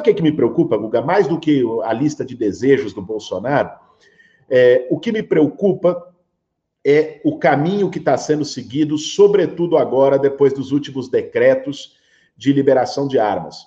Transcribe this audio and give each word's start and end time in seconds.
sabe 0.00 0.02
o 0.02 0.02
que, 0.02 0.10
é 0.10 0.14
que 0.14 0.22
me 0.22 0.32
preocupa, 0.32 0.76
Guga? 0.76 1.02
Mais 1.02 1.28
do 1.28 1.38
que 1.38 1.62
a 1.84 1.92
lista 1.92 2.24
de 2.24 2.34
desejos 2.34 2.92
do 2.92 3.02
Bolsonaro, 3.02 3.70
é, 4.48 4.86
o 4.90 4.98
que 4.98 5.12
me 5.12 5.22
preocupa 5.22 6.08
é 6.84 7.20
o 7.24 7.38
caminho 7.38 7.90
que 7.90 7.98
está 7.98 8.16
sendo 8.16 8.44
seguido, 8.44 8.96
sobretudo 8.96 9.76
agora, 9.76 10.18
depois 10.18 10.52
dos 10.52 10.72
últimos 10.72 11.08
decretos 11.08 11.96
de 12.36 12.52
liberação 12.52 13.06
de 13.06 13.18
armas. 13.18 13.66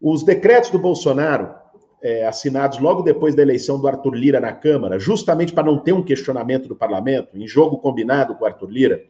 Os 0.00 0.22
decretos 0.22 0.70
do 0.70 0.78
Bolsonaro, 0.78 1.54
é, 2.02 2.26
assinados 2.26 2.78
logo 2.78 3.02
depois 3.02 3.34
da 3.34 3.42
eleição 3.42 3.78
do 3.78 3.86
Arthur 3.86 4.14
Lira 4.14 4.40
na 4.40 4.52
Câmara, 4.52 4.98
justamente 4.98 5.52
para 5.52 5.64
não 5.64 5.78
ter 5.78 5.92
um 5.92 6.02
questionamento 6.02 6.66
do 6.66 6.74
parlamento, 6.74 7.36
em 7.36 7.46
jogo 7.46 7.76
combinado 7.76 8.34
com 8.34 8.44
o 8.44 8.46
Arthur 8.46 8.70
Lira, 8.70 9.04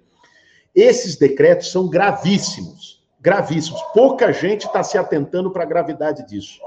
esses 0.74 1.16
decretos 1.16 1.70
são 1.70 1.88
gravíssimos. 1.88 2.99
Gravíssimos. 3.20 3.80
Pouca 3.92 4.32
gente 4.32 4.66
está 4.66 4.82
se 4.82 4.96
atentando 4.96 5.50
para 5.50 5.62
a 5.62 5.66
gravidade 5.66 6.26
disso. 6.26 6.60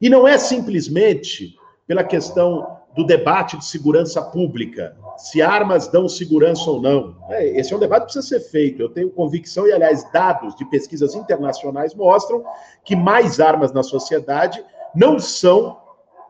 E 0.00 0.08
não 0.08 0.26
é 0.26 0.38
simplesmente 0.38 1.56
pela 1.86 2.04
questão 2.04 2.78
do 2.94 3.04
debate 3.04 3.56
de 3.56 3.64
segurança 3.64 4.20
pública, 4.20 4.96
se 5.16 5.40
armas 5.40 5.88
dão 5.88 6.08
segurança 6.08 6.70
ou 6.70 6.80
não. 6.80 7.16
É, 7.28 7.46
esse 7.58 7.72
é 7.72 7.76
um 7.76 7.80
debate 7.80 8.06
que 8.06 8.12
precisa 8.12 8.26
ser 8.26 8.50
feito. 8.50 8.82
Eu 8.82 8.88
tenho 8.88 9.10
convicção, 9.10 9.66
e 9.66 9.72
aliás, 9.72 10.10
dados 10.10 10.54
de 10.56 10.64
pesquisas 10.64 11.14
internacionais 11.14 11.94
mostram 11.94 12.44
que 12.84 12.96
mais 12.96 13.40
armas 13.40 13.72
na 13.72 13.82
sociedade 13.82 14.64
não 14.94 15.18
são 15.18 15.78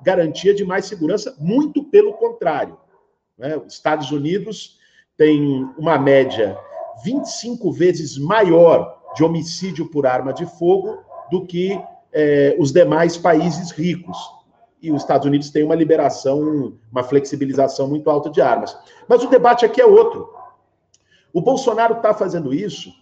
garantia 0.03 0.55
de 0.55 0.65
mais 0.65 0.87
segurança, 0.87 1.35
muito 1.39 1.83
pelo 1.85 2.15
contrário. 2.15 2.77
Né? 3.37 3.57
Os 3.57 3.75
Estados 3.75 4.11
Unidos 4.11 4.79
têm 5.17 5.69
uma 5.77 5.99
média 5.99 6.59
25 7.05 7.73
vezes 7.73 8.19
maior 8.19 8.98
de 9.15 9.25
homicídio 9.25 9.91
por 9.91 10.07
arma 10.07 10.33
de 10.33 10.47
fogo 10.47 10.99
do 11.31 11.45
que 11.47 11.81
é, 12.13 12.57
os 12.59 12.73
demais 12.73 13.17
países 13.17 13.71
ricos 13.71 14.17
e 14.81 14.93
os 14.93 15.03
Estados 15.03 15.27
Unidos 15.27 15.51
têm 15.51 15.65
uma 15.65 15.75
liberação, 15.75 16.73
uma 16.91 17.03
flexibilização 17.03 17.89
muito 17.89 18.09
alta 18.09 18.31
de 18.31 18.41
armas. 18.41 18.77
Mas 19.09 19.23
o 19.23 19.29
debate 19.29 19.65
aqui 19.65 19.81
é 19.81 19.87
outro. 19.87 20.33
O 21.33 21.41
Bolsonaro 21.41 21.97
está 21.97 22.15
fazendo 22.15 22.55
isso 22.55 22.93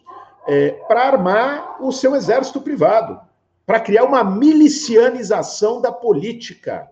é, 0.47 0.71
para 0.89 1.07
armar 1.07 1.83
o 1.85 1.93
seu 1.93 2.15
exército 2.15 2.61
privado, 2.61 3.21
para 3.65 3.81
criar 3.81 4.05
uma 4.05 4.25
milicianização 4.25 5.81
da 5.81 5.93
política. 5.93 6.91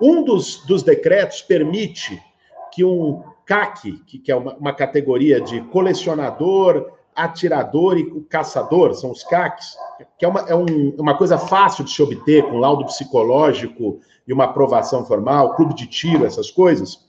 Um 0.00 0.22
dos, 0.22 0.64
dos 0.64 0.82
decretos 0.82 1.42
permite 1.42 2.22
que 2.72 2.84
um 2.84 3.22
CAC, 3.44 3.92
que, 4.06 4.18
que 4.18 4.30
é 4.30 4.36
uma, 4.36 4.54
uma 4.54 4.72
categoria 4.72 5.40
de 5.40 5.60
colecionador, 5.62 6.97
atirador 7.18 7.98
e 7.98 8.20
caçador, 8.22 8.94
são 8.94 9.10
os 9.10 9.24
CACs, 9.24 9.76
que 10.16 10.24
é, 10.24 10.28
uma, 10.28 10.40
é 10.42 10.54
um, 10.54 10.94
uma 10.96 11.18
coisa 11.18 11.36
fácil 11.36 11.84
de 11.84 11.90
se 11.90 12.00
obter 12.00 12.44
com 12.44 12.58
laudo 12.58 12.84
psicológico 12.86 14.00
e 14.26 14.32
uma 14.32 14.44
aprovação 14.44 15.04
formal, 15.04 15.56
clube 15.56 15.74
de 15.74 15.86
tiro, 15.86 16.24
essas 16.24 16.50
coisas. 16.50 17.06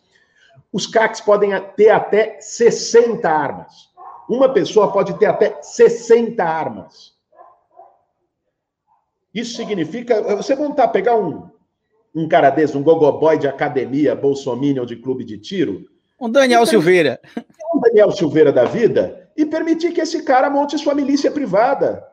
Os 0.74 0.88
CACs 0.88 1.22
podem 1.22 1.52
ter 1.76 1.90
até 1.90 2.42
60 2.42 3.30
armas. 3.30 3.90
Uma 4.28 4.50
pessoa 4.50 4.92
pode 4.92 5.14
ter 5.20 5.28
até 5.28 5.62
60 5.62 6.44
armas. 6.44 7.14
Isso 9.34 9.56
significa. 9.56 10.36
Você 10.36 10.56
montar, 10.56 10.88
pegar 10.88 11.18
um, 11.18 11.50
um 12.16 12.28
cara 12.28 12.50
desse, 12.50 12.76
um 12.76 12.84
gogoboy 12.84 13.38
de 13.38 13.48
academia, 13.48 14.16
bolsominion 14.16 14.86
de 14.86 14.96
clube 14.96 15.24
de 15.24 15.38
tiro. 15.38 15.86
Um 16.20 16.30
Daniel 16.30 16.66
Silveira. 16.66 17.20
Um 17.74 17.80
Daniel 17.80 18.12
Silveira 18.12 18.52
da 18.52 18.66
vida 18.66 19.29
e 19.42 19.46
permitir 19.46 19.94
que 19.94 20.02
esse 20.02 20.24
cara 20.24 20.50
monte 20.50 20.78
sua 20.78 20.94
milícia 20.94 21.32
privada, 21.32 22.06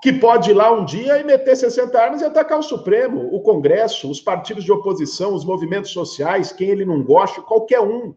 que 0.00 0.12
pode 0.12 0.50
ir 0.50 0.54
lá 0.54 0.70
um 0.70 0.84
dia 0.84 1.18
e 1.18 1.24
meter 1.24 1.56
60 1.56 2.00
armas 2.00 2.20
e 2.20 2.24
atacar 2.24 2.60
o 2.60 2.62
Supremo, 2.62 3.34
o 3.34 3.40
Congresso, 3.40 4.08
os 4.08 4.20
partidos 4.20 4.62
de 4.62 4.70
oposição, 4.70 5.34
os 5.34 5.44
movimentos 5.44 5.90
sociais, 5.90 6.52
quem 6.52 6.68
ele 6.70 6.84
não 6.84 7.02
gosta, 7.02 7.42
qualquer 7.42 7.80
um. 7.80 8.14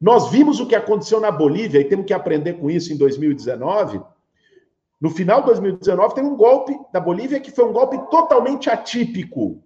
Nós 0.00 0.28
vimos 0.32 0.58
o 0.58 0.66
que 0.66 0.74
aconteceu 0.74 1.20
na 1.20 1.30
Bolívia 1.30 1.80
e 1.80 1.84
temos 1.84 2.04
que 2.04 2.12
aprender 2.12 2.54
com 2.54 2.68
isso 2.68 2.92
em 2.92 2.96
2019. 2.96 4.00
No 5.00 5.10
final 5.10 5.42
de 5.42 5.46
2019, 5.46 6.14
tem 6.16 6.24
um 6.24 6.36
golpe 6.36 6.76
da 6.92 6.98
Bolívia 6.98 7.38
que 7.38 7.52
foi 7.52 7.64
um 7.64 7.72
golpe 7.72 7.96
totalmente 8.10 8.68
atípico 8.68 9.62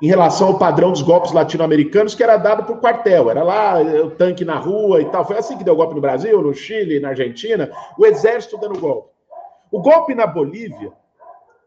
em 0.00 0.06
relação 0.06 0.48
ao 0.48 0.58
padrão 0.58 0.90
dos 0.90 1.02
golpes 1.02 1.32
latino-americanos 1.32 2.14
que 2.14 2.22
era 2.22 2.36
dado 2.36 2.64
por 2.64 2.78
quartel. 2.78 3.30
Era 3.30 3.42
lá 3.42 3.80
o 3.80 4.10
tanque 4.10 4.44
na 4.44 4.56
rua 4.56 5.02
e 5.02 5.04
tal. 5.06 5.26
Foi 5.26 5.36
assim 5.36 5.58
que 5.58 5.64
deu 5.64 5.76
golpe 5.76 5.94
no 5.94 6.00
Brasil, 6.00 6.40
no 6.40 6.54
Chile, 6.54 7.00
na 7.00 7.10
Argentina, 7.10 7.70
o 7.98 8.06
exército 8.06 8.58
dando 8.58 8.80
golpe. 8.80 9.10
O 9.70 9.80
golpe 9.80 10.14
na 10.14 10.26
Bolívia, 10.26 10.92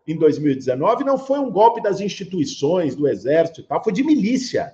em 0.07 0.17
2019, 0.17 1.03
não 1.03 1.17
foi 1.17 1.39
um 1.39 1.49
golpe 1.49 1.81
das 1.81 2.01
instituições, 2.01 2.95
do 2.95 3.07
exército 3.07 3.61
e 3.61 3.63
tal, 3.63 3.83
foi 3.83 3.93
de 3.93 4.03
milícia. 4.03 4.73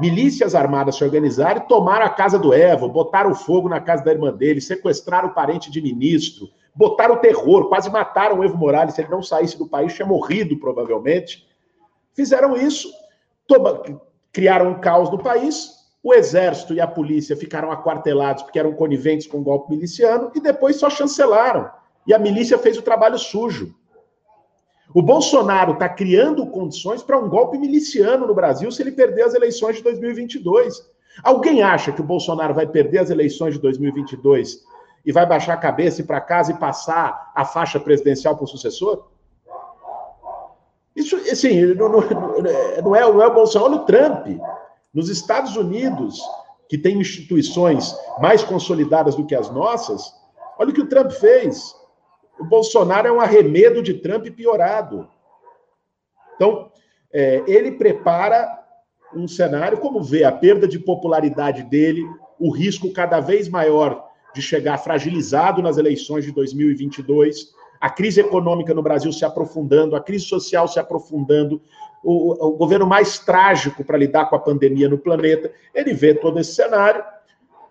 Milícias 0.00 0.54
armadas 0.54 0.96
se 0.96 1.04
organizaram 1.04 1.60
e 1.60 1.68
tomaram 1.68 2.06
a 2.06 2.10
casa 2.10 2.38
do 2.38 2.54
Evo, 2.54 2.88
botaram 2.88 3.34
fogo 3.34 3.68
na 3.68 3.80
casa 3.80 4.04
da 4.04 4.12
irmã 4.12 4.32
dele, 4.32 4.60
sequestraram 4.60 5.28
o 5.28 5.34
parente 5.34 5.70
de 5.70 5.82
ministro, 5.82 6.48
botaram 6.74 7.16
terror, 7.16 7.68
quase 7.68 7.90
mataram 7.90 8.38
o 8.38 8.44
Evo 8.44 8.56
Morales. 8.56 8.94
Se 8.94 9.02
ele 9.02 9.10
não 9.10 9.22
saísse 9.22 9.58
do 9.58 9.68
país, 9.68 9.94
tinha 9.94 10.06
morrido, 10.06 10.56
provavelmente. 10.58 11.47
Fizeram 12.18 12.56
isso, 12.56 12.92
criaram 14.32 14.70
um 14.72 14.80
caos 14.80 15.08
no 15.08 15.20
país, 15.20 15.70
o 16.02 16.12
exército 16.12 16.74
e 16.74 16.80
a 16.80 16.86
polícia 16.86 17.36
ficaram 17.36 17.70
aquartelados 17.70 18.42
porque 18.42 18.58
eram 18.58 18.72
coniventes 18.72 19.28
com 19.28 19.38
o 19.38 19.42
golpe 19.44 19.70
miliciano 19.70 20.32
e 20.34 20.40
depois 20.40 20.74
só 20.74 20.90
chancelaram. 20.90 21.70
E 22.08 22.12
a 22.12 22.18
milícia 22.18 22.58
fez 22.58 22.76
o 22.76 22.82
trabalho 22.82 23.16
sujo. 23.16 23.72
O 24.92 25.00
Bolsonaro 25.00 25.74
está 25.74 25.88
criando 25.88 26.44
condições 26.48 27.04
para 27.04 27.16
um 27.16 27.28
golpe 27.28 27.56
miliciano 27.56 28.26
no 28.26 28.34
Brasil 28.34 28.68
se 28.72 28.82
ele 28.82 28.90
perder 28.90 29.22
as 29.22 29.34
eleições 29.34 29.76
de 29.76 29.84
2022. 29.84 30.90
Alguém 31.22 31.62
acha 31.62 31.92
que 31.92 32.00
o 32.00 32.04
Bolsonaro 32.04 32.52
vai 32.52 32.66
perder 32.66 32.98
as 32.98 33.10
eleições 33.10 33.54
de 33.54 33.60
2022 33.60 34.64
e 35.06 35.12
vai 35.12 35.24
baixar 35.24 35.52
a 35.52 35.56
cabeça 35.56 36.00
e 36.00 36.04
para 36.04 36.20
casa 36.20 36.50
e 36.50 36.58
passar 36.58 37.30
a 37.32 37.44
faixa 37.44 37.78
presidencial 37.78 38.34
para 38.34 38.44
o 38.44 38.48
sucessor? 38.48 39.06
Isso, 40.98 41.14
assim, 41.14 41.64
não, 41.74 41.88
não, 41.88 42.00
não, 42.00 42.46
é, 42.46 42.82
não 42.82 42.96
é 42.96 43.06
o 43.06 43.32
Bolsonaro, 43.32 43.72
olha 43.72 43.82
o 43.82 43.86
Trump. 43.86 44.26
Nos 44.92 45.08
Estados 45.08 45.54
Unidos, 45.54 46.20
que 46.68 46.76
tem 46.76 46.98
instituições 46.98 47.94
mais 48.20 48.42
consolidadas 48.42 49.14
do 49.14 49.24
que 49.24 49.34
as 49.34 49.48
nossas, 49.48 50.12
olha 50.58 50.70
o 50.70 50.72
que 50.72 50.80
o 50.80 50.88
Trump 50.88 51.12
fez. 51.12 51.72
O 52.40 52.44
Bolsonaro 52.44 53.06
é 53.06 53.12
um 53.12 53.20
arremedo 53.20 53.80
de 53.80 53.94
Trump 53.94 54.26
piorado. 54.30 55.08
Então, 56.34 56.72
é, 57.12 57.44
ele 57.46 57.72
prepara 57.72 58.58
um 59.14 59.28
cenário, 59.28 59.78
como 59.78 60.02
vê 60.02 60.24
a 60.24 60.32
perda 60.32 60.66
de 60.66 60.80
popularidade 60.80 61.62
dele, 61.62 62.04
o 62.40 62.50
risco 62.50 62.92
cada 62.92 63.20
vez 63.20 63.48
maior 63.48 64.04
de 64.34 64.42
chegar 64.42 64.78
fragilizado 64.78 65.62
nas 65.62 65.78
eleições 65.78 66.24
de 66.24 66.32
2022 66.32 67.52
a 67.80 67.90
crise 67.90 68.20
econômica 68.20 68.74
no 68.74 68.82
Brasil 68.82 69.12
se 69.12 69.24
aprofundando, 69.24 69.96
a 69.96 70.00
crise 70.00 70.24
social 70.24 70.66
se 70.66 70.78
aprofundando, 70.78 71.60
o, 72.02 72.46
o 72.46 72.56
governo 72.56 72.86
mais 72.86 73.18
trágico 73.18 73.84
para 73.84 73.98
lidar 73.98 74.28
com 74.28 74.36
a 74.36 74.38
pandemia 74.38 74.88
no 74.88 74.98
planeta. 74.98 75.50
Ele 75.74 75.92
vê 75.92 76.14
todo 76.14 76.38
esse 76.38 76.54
cenário, 76.54 77.02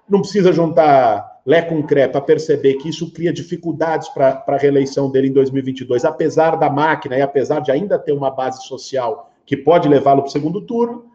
não 0.07 0.21
precisa 0.21 0.51
juntar 0.51 1.37
Lé 1.45 1.61
com 1.61 1.81
Cré 1.81 2.09
para 2.09 2.19
perceber 2.19 2.73
que 2.75 2.89
isso 2.89 3.11
cria 3.11 3.31
dificuldades 3.31 4.09
para 4.09 4.43
a 4.45 4.57
reeleição 4.57 5.09
dele 5.09 5.29
em 5.29 5.33
2022, 5.33 6.03
apesar 6.03 6.57
da 6.57 6.69
máquina 6.69 7.17
e 7.17 7.21
apesar 7.21 7.61
de 7.61 7.71
ainda 7.71 7.97
ter 7.97 8.11
uma 8.11 8.29
base 8.29 8.65
social 8.67 9.31
que 9.45 9.55
pode 9.55 9.87
levá-lo 9.87 10.23
para 10.23 10.29
o 10.29 10.31
segundo 10.31 10.61
turno. 10.61 11.05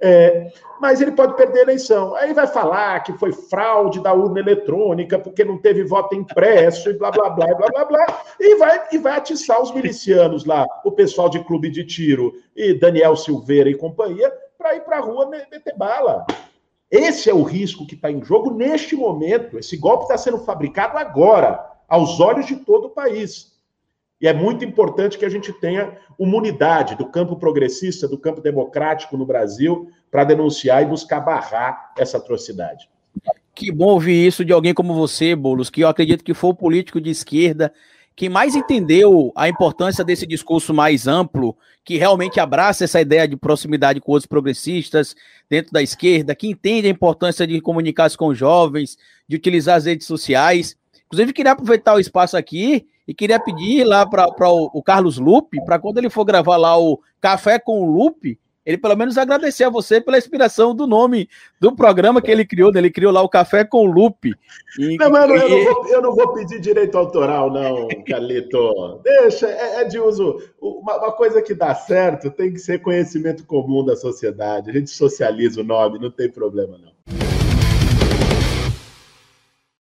É, 0.00 0.52
mas 0.80 1.00
ele 1.00 1.12
pode 1.12 1.36
perder 1.36 1.60
a 1.60 1.62
eleição. 1.62 2.14
Aí 2.14 2.32
vai 2.32 2.46
falar 2.46 3.00
que 3.00 3.12
foi 3.14 3.32
fraude 3.32 4.00
da 4.00 4.12
urna 4.12 4.38
eletrônica, 4.40 5.18
porque 5.18 5.44
não 5.44 5.58
teve 5.58 5.82
voto 5.84 6.14
impresso, 6.14 6.90
e 6.90 6.94
blá, 6.94 7.10
blá, 7.10 7.30
blá, 7.30 7.46
blá, 7.54 7.68
blá, 7.68 7.84
blá, 7.84 8.22
e 8.38 8.54
vai, 8.56 8.88
e 8.92 8.98
vai 8.98 9.16
atiçar 9.16 9.60
os 9.60 9.72
milicianos 9.74 10.44
lá, 10.44 10.66
o 10.84 10.92
pessoal 10.92 11.28
de 11.28 11.42
clube 11.44 11.68
de 11.68 11.84
tiro 11.84 12.32
e 12.54 12.74
Daniel 12.74 13.16
Silveira 13.16 13.68
e 13.68 13.74
companhia, 13.74 14.32
para 14.56 14.76
ir 14.76 14.80
para 14.80 14.98
a 14.98 15.00
rua 15.00 15.26
meter 15.28 15.76
bala. 15.76 16.24
Esse 16.90 17.28
é 17.28 17.34
o 17.34 17.42
risco 17.42 17.86
que 17.86 17.94
está 17.94 18.10
em 18.10 18.24
jogo 18.24 18.50
neste 18.50 18.96
momento. 18.96 19.58
Esse 19.58 19.76
golpe 19.76 20.04
está 20.04 20.16
sendo 20.16 20.38
fabricado 20.38 20.96
agora, 20.96 21.64
aos 21.86 22.18
olhos 22.18 22.46
de 22.46 22.56
todo 22.56 22.86
o 22.86 22.90
país. 22.90 23.57
E 24.20 24.26
é 24.26 24.32
muito 24.32 24.64
importante 24.64 25.16
que 25.16 25.24
a 25.24 25.28
gente 25.28 25.52
tenha 25.52 25.96
uma 26.18 26.36
unidade 26.36 26.96
do 26.96 27.06
campo 27.06 27.36
progressista, 27.36 28.08
do 28.08 28.18
campo 28.18 28.40
democrático 28.40 29.16
no 29.16 29.24
Brasil, 29.24 29.88
para 30.10 30.24
denunciar 30.24 30.82
e 30.82 30.86
buscar 30.86 31.20
barrar 31.20 31.92
essa 31.96 32.16
atrocidade. 32.16 32.88
Que 33.54 33.70
bom 33.70 33.88
ouvir 33.88 34.26
isso 34.26 34.44
de 34.44 34.52
alguém 34.52 34.74
como 34.74 34.94
você, 34.94 35.34
Boulos, 35.36 35.70
que 35.70 35.82
eu 35.82 35.88
acredito 35.88 36.24
que 36.24 36.34
foi 36.34 36.50
o 36.50 36.54
político 36.54 37.00
de 37.00 37.10
esquerda 37.10 37.72
que 38.18 38.28
mais 38.28 38.56
entendeu 38.56 39.30
a 39.36 39.48
importância 39.48 40.04
desse 40.04 40.26
discurso 40.26 40.74
mais 40.74 41.06
amplo, 41.06 41.56
que 41.84 41.96
realmente 41.96 42.40
abraça 42.40 42.82
essa 42.82 43.00
ideia 43.00 43.28
de 43.28 43.36
proximidade 43.36 44.00
com 44.00 44.10
outros 44.10 44.26
progressistas 44.26 45.14
dentro 45.48 45.70
da 45.70 45.80
esquerda, 45.80 46.34
que 46.34 46.48
entende 46.48 46.88
a 46.88 46.90
importância 46.90 47.46
de 47.46 47.60
comunicar-se 47.60 48.18
com 48.18 48.34
jovens, 48.34 48.98
de 49.28 49.36
utilizar 49.36 49.76
as 49.76 49.84
redes 49.84 50.08
sociais. 50.08 50.76
Inclusive, 51.06 51.32
queria 51.32 51.52
aproveitar 51.52 51.94
o 51.94 52.00
espaço 52.00 52.36
aqui 52.36 52.88
E 53.08 53.14
queria 53.14 53.40
pedir 53.40 53.84
lá 53.84 54.04
para 54.04 54.50
o, 54.50 54.70
o 54.74 54.82
Carlos 54.82 55.16
Lupe, 55.16 55.64
para 55.64 55.78
quando 55.78 55.96
ele 55.96 56.10
for 56.10 56.26
gravar 56.26 56.58
lá 56.58 56.78
o 56.78 57.00
Café 57.18 57.58
com 57.58 57.80
o 57.80 57.90
Lupe, 57.90 58.38
ele 58.66 58.76
pelo 58.76 58.94
menos 58.94 59.16
agradecer 59.16 59.64
a 59.64 59.70
você 59.70 59.98
pela 59.98 60.18
inspiração 60.18 60.74
do 60.74 60.86
nome 60.86 61.26
do 61.58 61.74
programa 61.74 62.20
que 62.20 62.30
ele 62.30 62.44
criou, 62.44 62.70
né? 62.70 62.80
ele 62.80 62.90
criou 62.90 63.10
lá 63.10 63.22
o 63.22 63.28
Café 63.28 63.64
com 63.64 63.86
Lupe. 63.86 64.34
E, 64.78 64.98
não, 64.98 65.10
mano, 65.10 65.34
eu, 65.34 65.48
não 65.48 65.64
vou, 65.64 65.88
eu 65.88 66.02
não 66.02 66.14
vou 66.14 66.34
pedir 66.34 66.60
direito 66.60 66.98
autoral, 66.98 67.50
não, 67.50 67.88
Carlito. 68.06 69.00
Deixa, 69.02 69.48
é, 69.48 69.80
é 69.80 69.84
de 69.84 69.98
uso. 69.98 70.36
Uma, 70.60 70.98
uma, 70.98 71.12
coisa 71.12 71.40
que 71.40 71.54
dá 71.54 71.74
certo 71.74 72.30
tem 72.30 72.52
que 72.52 72.58
ser 72.58 72.82
conhecimento 72.82 73.46
comum 73.46 73.82
da 73.82 73.96
sociedade. 73.96 74.68
A 74.68 74.74
gente 74.74 74.90
socializa 74.90 75.62
o 75.62 75.64
nome, 75.64 75.98
não 75.98 76.10
tem 76.10 76.30
problema, 76.30 76.76
não. 76.76 77.27